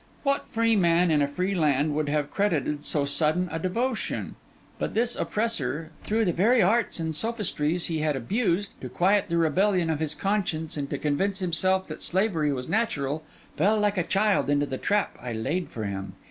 [0.23, 4.33] What free man in a free land would have credited so sudden a devotion?
[4.79, 9.37] But this oppressor, through the very arts and sophistries he had abused, to quiet the
[9.37, 13.21] rebellion of his conscience and to convince himself that slavery was natural,
[13.57, 16.13] fell like a child into the trap I laid for him.